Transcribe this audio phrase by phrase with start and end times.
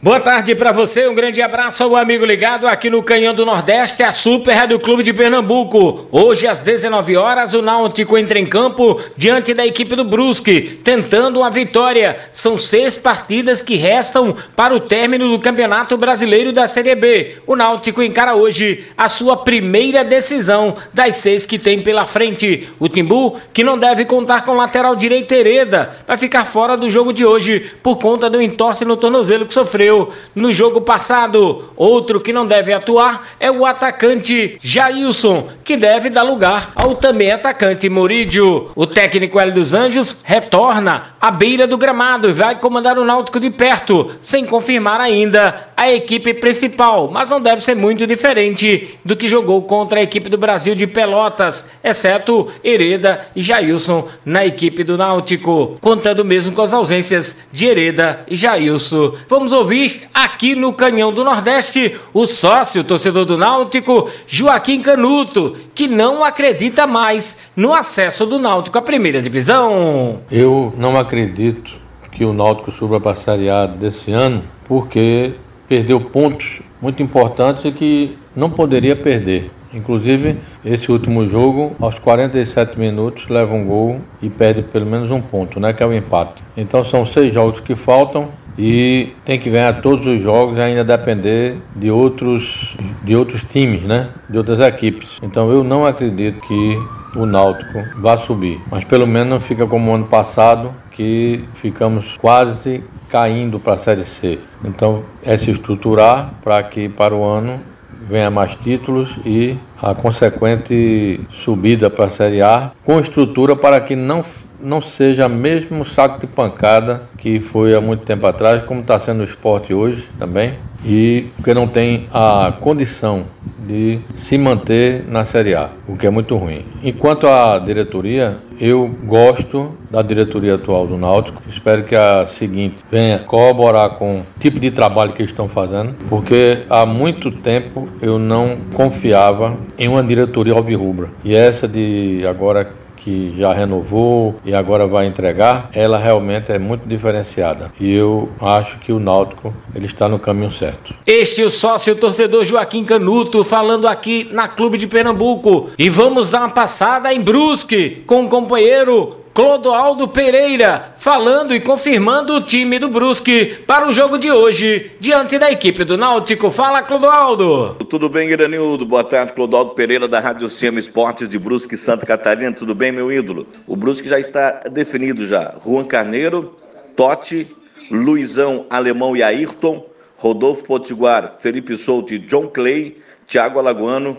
[0.00, 4.04] Boa tarde para você, um grande abraço ao amigo ligado aqui no Canhão do Nordeste,
[4.04, 6.06] a Super Rádio Clube de Pernambuco.
[6.12, 11.40] Hoje às 19 horas o Náutico entra em campo diante da equipe do Brusque, tentando
[11.40, 12.16] uma vitória.
[12.30, 17.38] São seis partidas que restam para o término do Campeonato Brasileiro da Série B.
[17.44, 22.68] O Náutico encara hoje a sua primeira decisão das seis que tem pela frente.
[22.78, 26.88] O Timbu, que não deve contar com o lateral direito Hereda, vai ficar fora do
[26.88, 29.87] jogo de hoje por conta do entorse no tornozelo que sofreu
[30.34, 31.70] no jogo passado.
[31.76, 37.30] Outro que não deve atuar é o atacante Jailson, que deve dar lugar ao também
[37.30, 38.70] atacante Morídio.
[38.74, 43.40] O técnico Hélio dos Anjos retorna à beira do gramado e vai comandar o Náutico
[43.40, 49.16] de perto, sem confirmar ainda a equipe principal, mas não deve ser muito diferente do
[49.16, 54.82] que jogou contra a equipe do Brasil de Pelotas, exceto Hereda e Jailson na equipe
[54.82, 59.14] do Náutico, contando mesmo com as ausências de Hereda e Jailson.
[59.28, 65.54] Vamos ouvir ouvir aqui no Canhão do Nordeste o sócio torcedor do Náutico, Joaquim Canuto,
[65.72, 70.20] que não acredita mais no acesso do Náutico à primeira divisão.
[70.30, 71.76] Eu não acredito
[72.10, 75.34] que o Náutico suba para a Série A desse ano, porque
[75.68, 79.50] perdeu pontos muito importantes e que não poderia perder.
[79.72, 85.20] Inclusive, esse último jogo, aos 47 minutos, leva um gol e perde pelo menos um
[85.20, 86.42] ponto, né, que é o empate.
[86.56, 91.58] Então são seis jogos que faltam e tem que ganhar todos os jogos ainda depender
[91.76, 94.08] de outros, de outros times, né?
[94.28, 95.18] De outras equipes.
[95.22, 96.78] Então eu não acredito que
[97.16, 102.82] o Náutico vá subir, mas pelo menos não fica como ano passado, que ficamos quase
[103.08, 104.38] caindo para a Série C.
[104.64, 107.60] Então é se estruturar para que para o ano
[108.08, 113.94] venha mais títulos e a consequente subida para a Série A com estrutura para que
[113.94, 114.24] não
[114.60, 119.20] não seja mesmo saco de pancada que foi há muito tempo atrás, como está sendo
[119.20, 123.24] o esporte hoje também, e porque não tem a condição
[123.66, 126.64] de se manter na Série A, o que é muito ruim.
[126.82, 131.42] Enquanto à diretoria, eu gosto da diretoria atual do Náutico.
[131.48, 136.60] Espero que a seguinte venha corroborar com o tipo de trabalho que estão fazendo, porque
[136.70, 141.08] há muito tempo eu não confiava em uma diretoria alvirrubra.
[141.22, 142.72] E essa de agora
[143.08, 147.72] que já renovou e agora vai entregar, ela realmente é muito diferenciada.
[147.80, 150.94] E eu acho que o Náutico ele está no caminho certo.
[151.06, 155.70] Este é o sócio torcedor Joaquim Canuto falando aqui na Clube de Pernambuco.
[155.78, 162.34] E vamos dar uma passada em Brusque com o companheiro Clodoaldo Pereira, falando e confirmando
[162.34, 166.50] o time do Brusque para o jogo de hoje, diante da equipe do Náutico.
[166.50, 167.76] Fala, Clodoaldo!
[167.88, 168.84] Tudo bem, Iranildo?
[168.84, 172.52] Boa tarde, Clodoaldo Pereira, da Rádio Sema Esportes de Brusque, Santa Catarina.
[172.52, 173.46] Tudo bem, meu ídolo?
[173.64, 175.54] O Brusque já está definido já.
[175.64, 176.56] Juan Carneiro,
[176.96, 177.46] Totti,
[177.92, 184.16] Luizão, Alemão e Ayrton, Rodolfo Potiguar, Felipe Souto e John Clay, Thiago Alagoano,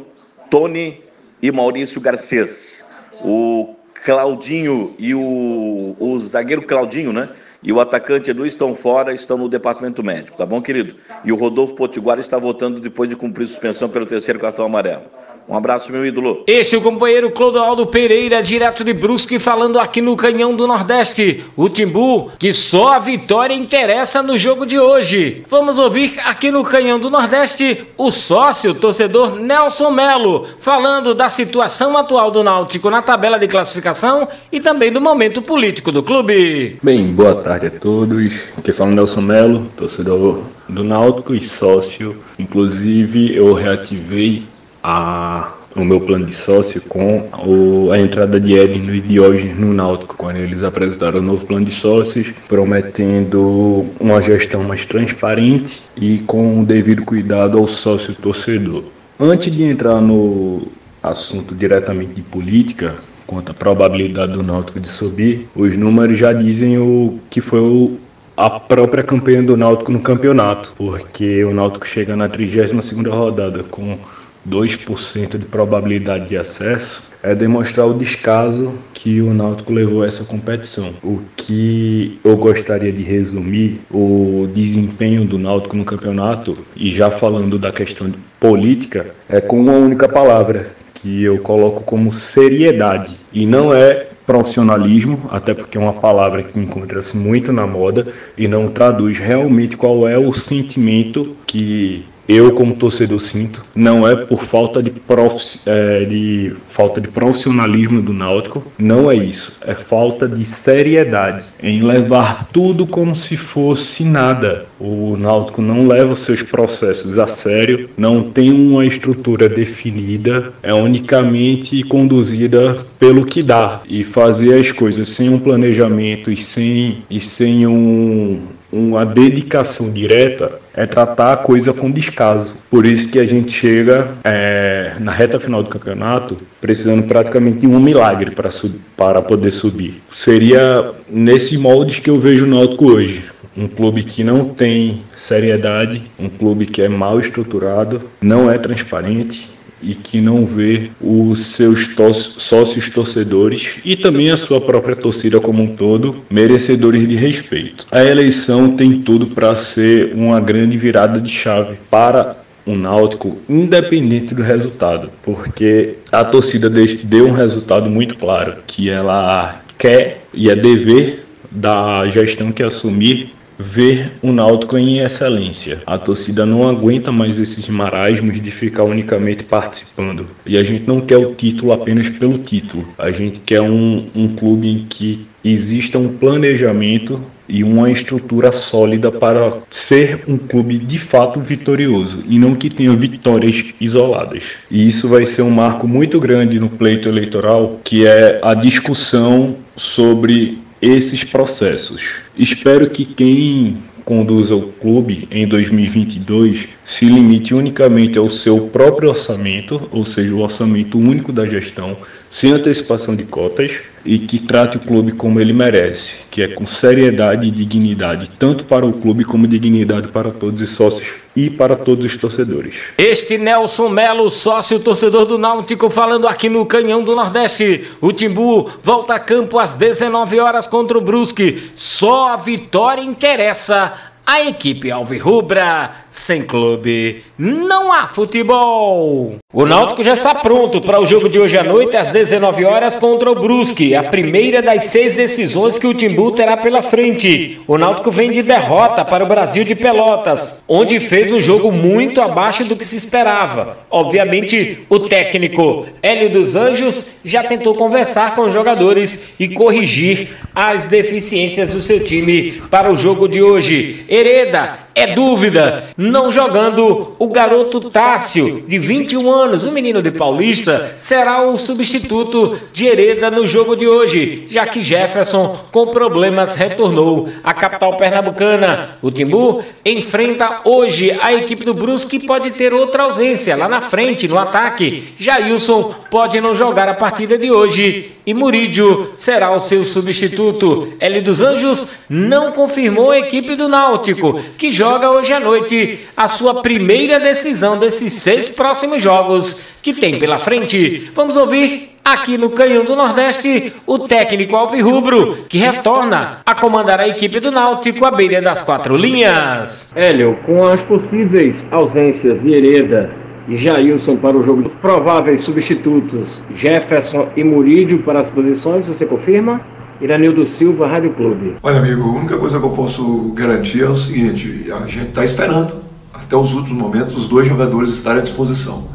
[0.50, 1.04] Tony
[1.42, 2.86] e Maurício Garcês.
[3.22, 7.30] O Claudinho e o, o zagueiro Claudinho, né?
[7.62, 10.96] E o atacante Edu estão fora, estão no departamento médico, tá bom, querido?
[11.26, 15.04] E o Rodolfo Potiguar está voltando depois de cumprir suspensão pelo terceiro cartão amarelo.
[15.50, 16.44] Um abraço, meu ídolo.
[16.46, 21.44] Este é o companheiro Clodoaldo Pereira, direto de Brusque, falando aqui no Canhão do Nordeste.
[21.58, 25.44] O Timbu, que só a vitória interessa no jogo de hoje.
[25.50, 31.98] Vamos ouvir aqui no Canhão do Nordeste o sócio torcedor Nelson Melo, falando da situação
[31.98, 36.78] atual do Náutico na tabela de classificação e também do momento político do clube.
[36.84, 38.50] Bem, boa tarde a todos.
[38.56, 42.18] Aqui fala Nelson Melo, torcedor do Náutico e sócio.
[42.38, 44.44] Inclusive, eu reativei
[44.84, 49.74] a, o meu plano de sócio com o, a entrada de Edno e Diógenes no
[49.74, 56.20] Náutico, quando eles apresentaram o novo plano de sócios, prometendo uma gestão mais transparente e
[56.20, 58.84] com o devido cuidado ao sócio torcedor.
[59.20, 60.68] Antes de entrar no
[61.04, 62.96] assunto diretamente de política,
[63.28, 67.98] quanto à probabilidade do Náutico de subir, os números já dizem o que foi o,
[68.36, 73.98] a própria campanha do Náutico no campeonato, porque o Náutico chega na 32ª rodada com
[74.48, 80.24] 2% de probabilidade de acesso, é demonstrar o descaso que o Náutico levou a essa
[80.24, 80.94] competição.
[81.04, 87.60] O que eu gostaria de resumir o desempenho do Náutico no campeonato, e já falando
[87.60, 93.16] da questão política, é com uma única palavra, que eu coloco como seriedade.
[93.32, 98.08] E não é profissionalismo, até porque é uma palavra que encontra-se muito na moda
[98.38, 104.16] e não traduz realmente qual é o sentimento que eu como torcedor sinto, não é
[104.16, 109.74] por falta de, prof, é, de falta de profissionalismo do Náutico, não é isso, é
[109.74, 114.68] falta de seriedade em levar tudo como se fosse nada.
[114.80, 120.74] O Náutico não leva os seus processos a sério, não tem uma estrutura definida, é
[120.74, 127.20] unicamente conduzida pelo que dá e fazer as coisas sem um planejamento e sem, e
[127.20, 128.40] sem um,
[128.72, 132.56] uma dedicação direta é tratar a coisa com descaso.
[132.70, 137.68] Por isso que a gente chega é, na reta final do campeonato precisando praticamente de
[137.68, 138.50] um milagre para,
[138.96, 140.02] para poder subir.
[140.12, 143.26] Seria nesse molde que eu vejo o Náutico hoje.
[143.58, 149.50] Um clube que não tem seriedade, um clube que é mal estruturado, não é transparente,
[149.82, 151.96] e que não vê os seus
[152.38, 157.86] sócios torcedores e também a sua própria torcida como um todo merecedores de respeito.
[157.92, 164.36] A eleição tem tudo para ser uma grande virada de chave para o Náutico, independente
[164.36, 170.56] do resultado, porque a torcida deu um resultado muito claro que ela quer e é
[170.56, 175.84] dever da gestão que assumir ver o Náutico em excelência.
[175.86, 180.26] A torcida não aguenta mais esses marasmos de ficar unicamente participando.
[180.46, 182.88] E a gente não quer o título apenas pelo título.
[182.98, 189.12] A gente quer um, um clube em que exista um planejamento e uma estrutura sólida
[189.12, 194.44] para ser um clube de fato vitorioso e não que tenha vitórias isoladas.
[194.70, 199.56] E isso vai ser um marco muito grande no pleito eleitoral, que é a discussão
[199.76, 202.22] sobre esses processos.
[202.38, 209.88] Espero que quem conduza o clube em 2022 se limite unicamente ao seu próprio orçamento,
[209.92, 211.96] ou seja, o orçamento único da gestão,
[212.32, 216.66] sem antecipação de cotas, e que trate o clube como ele merece, que é com
[216.66, 221.76] seriedade e dignidade, tanto para o clube como dignidade para todos os sócios e para
[221.76, 222.78] todos os torcedores.
[222.98, 227.86] Este Nelson Melo, sócio torcedor do Náutico, falando aqui no Canhão do Nordeste.
[228.02, 231.72] O Timbu volta a campo às 19 horas contra o Brusque.
[231.76, 233.94] Só a vitória interessa
[234.30, 239.40] a equipe alvirrubra, sem clube, não há futebol.
[239.52, 242.96] O Náutico já está pronto para o jogo de hoje à noite às 19 horas
[242.96, 247.60] contra o Brusque, a primeira das seis decisões que o Timbu terá pela frente.
[247.66, 252.22] O Náutico vem de derrota para o Brasil de Pelotas, onde fez um jogo muito
[252.22, 253.80] abaixo do que se esperava.
[253.90, 260.86] Obviamente, o técnico Hélio dos Anjos já tentou conversar com os jogadores e corrigir as
[260.86, 264.06] deficiências do seu time para o jogo de hoje.
[264.08, 270.96] Hereda é dúvida, não jogando o garoto Tássio, de 21 anos, o menino de Paulista,
[270.98, 277.30] será o substituto de Hereda no jogo de hoje, já que Jefferson, com problemas, retornou
[277.44, 278.98] à capital pernambucana.
[279.02, 283.82] O Timbu enfrenta hoje a equipe do Brusque que pode ter outra ausência lá na
[283.82, 285.14] frente, no ataque.
[285.18, 290.94] Jailson pode não jogar a partida de hoje e Murídio será o seu substituto.
[291.00, 296.28] L dos Anjos não confirmou a equipe do Náutico, que joga hoje à noite a
[296.28, 301.12] sua primeira decisão desses seis próximos jogos que tem pela frente.
[301.14, 307.08] Vamos ouvir aqui no Canhão do Nordeste o técnico Alvirrubro, que retorna a comandar a
[307.08, 309.94] equipe do Náutico à beira das quatro linhas.
[309.96, 314.68] Hélio, com as possíveis ausências de Hereda Jailson para o jogo.
[314.68, 319.62] Os prováveis substitutos Jefferson e Murídio para as posições, você confirma?
[320.02, 321.58] Iranildo Silva, Rádio Clube.
[321.62, 325.26] Olha, amigo, a única coisa que eu posso garantir é o seguinte: a gente está
[325.26, 325.74] esperando
[326.14, 328.88] até os últimos momentos os dois jogadores estarem à disposição.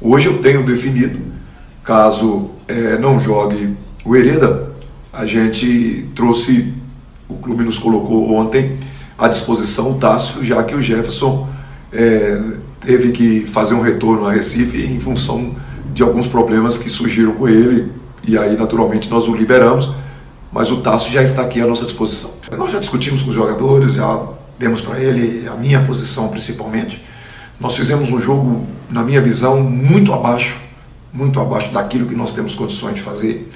[0.00, 1.18] Hoje eu tenho definido,
[1.84, 4.72] caso é, não jogue o Hereda,
[5.12, 6.74] a gente trouxe,
[7.28, 8.78] o clube nos colocou ontem
[9.16, 11.48] à disposição o Tássio, já que o Jefferson
[11.92, 12.40] é,
[12.84, 15.54] teve que fazer um retorno a Recife em função
[15.94, 17.90] de alguns problemas que surgiram com ele
[18.26, 19.92] e aí naturalmente nós o liberamos,
[20.52, 22.32] mas o Tasso já está aqui à nossa disposição.
[22.56, 24.26] Nós já discutimos com os jogadores, já
[24.58, 27.02] demos para ele a minha posição principalmente.
[27.58, 30.56] Nós fizemos um jogo, na minha visão, muito abaixo,
[31.12, 33.50] muito abaixo daquilo que nós temos condições de fazer.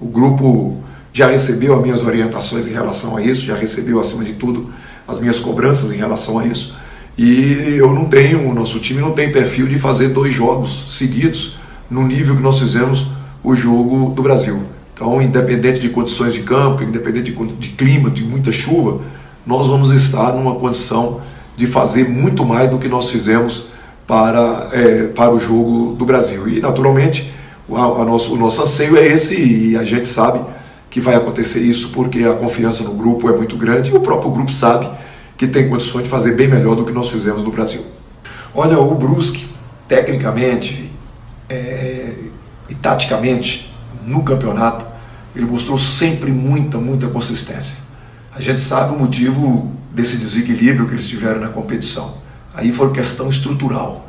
[0.00, 4.32] O grupo já recebeu as minhas orientações em relação a isso, já recebeu acima de
[4.32, 4.72] tudo
[5.06, 6.74] as minhas cobranças em relação a isso.
[7.16, 11.58] E eu não tenho, o nosso time não tem perfil de fazer dois jogos seguidos
[11.90, 13.08] no nível que nós fizemos
[13.44, 14.62] o jogo do Brasil.
[14.94, 19.00] Então, independente de condições de campo, independente de, de clima, de muita chuva,
[19.46, 21.20] nós vamos estar numa condição
[21.56, 23.68] de fazer muito mais do que nós fizemos
[24.06, 26.48] para, é, para o jogo do Brasil.
[26.48, 27.32] E, naturalmente,
[27.70, 30.40] a, a nosso, o nosso anseio é esse e a gente sabe
[30.88, 34.30] que vai acontecer isso porque a confiança no grupo é muito grande e o próprio
[34.30, 34.88] grupo sabe
[35.42, 37.84] que tem condições de fazer bem melhor do que nós fizemos no Brasil.
[38.54, 39.48] Olha, o Brusque,
[39.88, 40.88] tecnicamente
[41.48, 42.12] é,
[42.68, 43.74] e taticamente,
[44.06, 44.86] no campeonato,
[45.34, 47.74] ele mostrou sempre muita, muita consistência.
[48.32, 52.18] A gente sabe o motivo desse desequilíbrio que eles tiveram na competição.
[52.54, 54.08] Aí foi questão estrutural.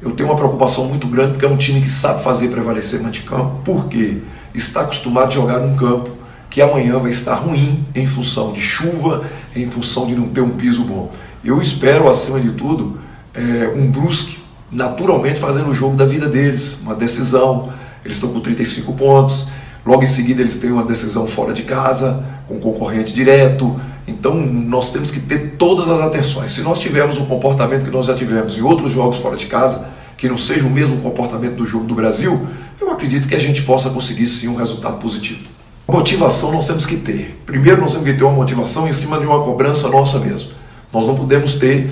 [0.00, 3.22] Eu tenho uma preocupação muito grande porque é um time que sabe fazer prevalecer de
[3.22, 4.18] campo, porque
[4.54, 6.17] está acostumado a jogar num campo
[6.50, 9.24] que amanhã vai estar ruim em função de chuva,
[9.54, 11.12] em função de não ter um piso bom.
[11.44, 12.98] Eu espero, acima de tudo,
[13.34, 14.38] é, um Brusque
[14.70, 17.72] naturalmente fazendo o jogo da vida deles, uma decisão.
[18.04, 19.48] Eles estão com 35 pontos,
[19.84, 23.78] logo em seguida eles têm uma decisão fora de casa, com concorrente direto.
[24.06, 26.50] Então nós temos que ter todas as atenções.
[26.50, 29.88] Se nós tivermos o comportamento que nós já tivemos em outros jogos fora de casa,
[30.16, 32.46] que não seja o mesmo comportamento do jogo do Brasil,
[32.80, 35.57] eu acredito que a gente possa conseguir sim um resultado positivo.
[35.90, 37.42] Motivação nós temos que ter.
[37.46, 40.50] Primeiro nós temos que ter uma motivação em cima de uma cobrança nossa mesmo.
[40.92, 41.90] Nós não podemos ter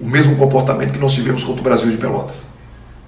[0.00, 2.46] o mesmo comportamento que nós tivemos contra o Brasil de Pelotas.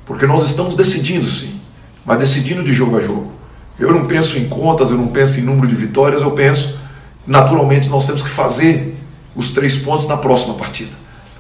[0.05, 1.61] Porque nós estamos decidindo sim,
[2.05, 3.31] mas decidindo de jogo a jogo.
[3.79, 6.81] Eu não penso em contas, eu não penso em número de vitórias, eu penso,
[7.25, 8.97] naturalmente, nós temos que fazer
[9.37, 10.91] os três pontos na próxima partida.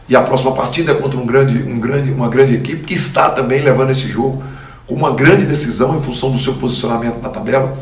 [0.08, 3.28] E a próxima partida é contra um grande, um grande, uma grande equipe que está
[3.28, 4.40] também levando esse jogo
[4.86, 7.76] com uma grande decisão em função do seu posicionamento na tabela.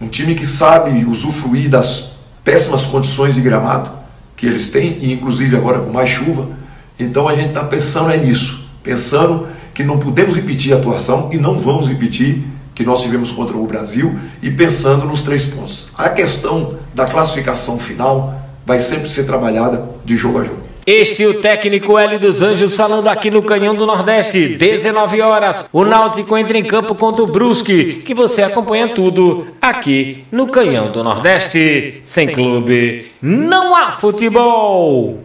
[0.00, 3.90] Um time que sabe usufruir das péssimas condições de gramado
[4.36, 6.64] que eles têm, e inclusive agora com mais chuva
[6.98, 11.38] então a gente está pensando é nisso, pensando que não podemos repetir a atuação e
[11.38, 15.90] não vamos repetir que nós tivemos contra o Brasil e pensando nos três pontos.
[15.96, 18.34] A questão da classificação final
[18.64, 20.63] vai sempre ser trabalhada de jogo a jogo.
[20.86, 25.68] Este é o técnico Hélio dos Anjos falando aqui no Canhão do Nordeste, 19 horas.
[25.72, 30.90] O Náutico entra em campo contra o Brusque, que você acompanha tudo aqui no Canhão
[30.90, 32.02] do Nordeste.
[32.04, 35.22] Sem clube, não há futebol.